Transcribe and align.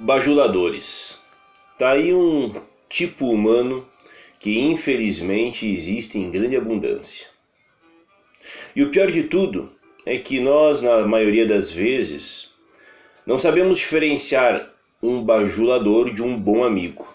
Bajuladores. 0.00 1.18
Tá 1.76 1.90
aí 1.90 2.14
um 2.14 2.54
tipo 2.88 3.26
humano 3.26 3.84
que 4.38 4.60
infelizmente 4.60 5.66
existe 5.66 6.18
em 6.20 6.30
grande 6.30 6.56
abundância. 6.56 7.26
E 8.76 8.84
o 8.84 8.92
pior 8.92 9.10
de 9.10 9.24
tudo 9.24 9.72
é 10.06 10.16
que 10.16 10.38
nós, 10.38 10.80
na 10.80 11.04
maioria 11.04 11.44
das 11.44 11.72
vezes, 11.72 12.52
não 13.26 13.40
sabemos 13.40 13.78
diferenciar 13.78 14.72
um 15.02 15.20
bajulador 15.20 16.14
de 16.14 16.22
um 16.22 16.38
bom 16.38 16.62
amigo. 16.62 17.12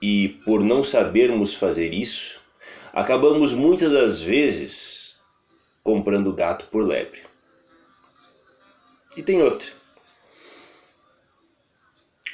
E 0.00 0.28
por 0.44 0.62
não 0.62 0.84
sabermos 0.84 1.52
fazer 1.52 1.92
isso, 1.92 2.40
acabamos 2.92 3.52
muitas 3.52 3.92
das 3.92 4.20
vezes 4.20 5.16
comprando 5.82 6.32
gato 6.32 6.66
por 6.66 6.86
lebre. 6.86 7.22
E 9.16 9.22
tem 9.22 9.42
outra. 9.42 9.83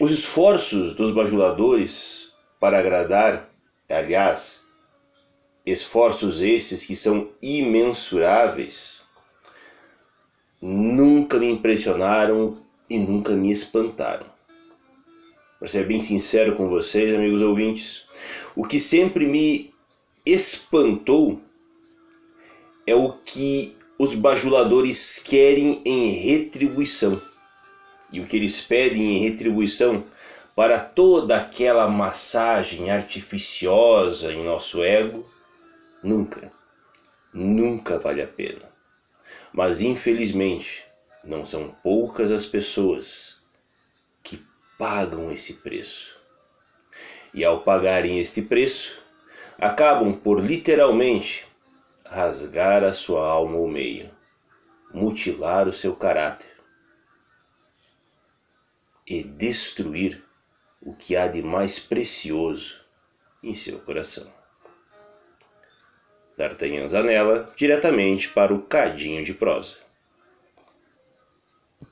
Os 0.01 0.11
esforços 0.11 0.95
dos 0.95 1.11
bajuladores 1.11 2.33
para 2.59 2.79
agradar, 2.79 3.51
aliás, 3.87 4.63
esforços 5.67 6.41
esses 6.41 6.87
que 6.87 6.97
são 6.97 7.29
imensuráveis, 7.43 9.03
nunca 10.59 11.39
me 11.39 11.51
impressionaram 11.51 12.57
e 12.89 12.99
nunca 12.99 13.33
me 13.33 13.53
espantaram. 13.53 14.25
Para 15.59 15.69
ser 15.69 15.87
bem 15.87 16.01
sincero 16.01 16.57
com 16.57 16.67
vocês, 16.67 17.15
amigos 17.15 17.43
ouvintes, 17.43 18.07
o 18.57 18.65
que 18.65 18.81
sempre 18.81 19.27
me 19.27 19.71
espantou 20.25 21.43
é 22.87 22.95
o 22.95 23.13
que 23.13 23.77
os 23.99 24.15
bajuladores 24.15 25.19
querem 25.19 25.83
em 25.85 26.13
retribuição 26.23 27.21
e 28.13 28.21
o 28.21 28.27
que 28.27 28.37
eles 28.37 28.61
pedem 28.61 29.17
em 29.17 29.19
retribuição 29.21 30.05
para 30.55 30.79
toda 30.81 31.37
aquela 31.37 31.89
massagem 31.89 32.91
artificiosa 32.91 34.33
em 34.33 34.45
nosso 34.45 34.83
ego, 34.83 35.29
nunca, 36.03 36.51
nunca 37.33 37.99
vale 37.99 38.21
a 38.21 38.27
pena. 38.27 38.69
Mas 39.53 39.81
infelizmente, 39.81 40.85
não 41.25 41.45
são 41.45 41.75
poucas 41.83 42.31
as 42.31 42.47
pessoas 42.47 43.41
que 44.23 44.45
pagam 44.79 45.31
esse 45.31 45.55
preço. 45.55 46.19
E 47.33 47.45
ao 47.45 47.63
pagarem 47.63 48.19
este 48.19 48.43
preço, 48.43 49.03
acabam 49.57 50.13
por 50.13 50.43
literalmente 50.45 51.47
rasgar 52.05 52.83
a 52.83 52.93
sua 52.93 53.27
alma 53.27 53.57
ao 53.57 53.69
meio, 53.69 54.11
mutilar 54.93 55.69
o 55.69 55.73
seu 55.73 55.95
caráter 55.95 56.60
e 59.11 59.25
destruir 59.25 60.23
o 60.81 60.95
que 60.95 61.17
há 61.17 61.27
de 61.27 61.43
mais 61.43 61.81
precioso 61.81 62.77
em 63.43 63.53
seu 63.53 63.81
coração. 63.81 64.33
D'Artagnan 66.37 66.87
Zanella, 66.87 67.53
diretamente 67.57 68.29
para 68.29 68.55
o 68.55 68.63
Cadinho 68.63 69.25
de 69.25 69.35
Prosa. 69.35 69.79